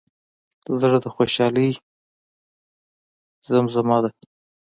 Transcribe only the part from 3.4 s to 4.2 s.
زیمزمه ده.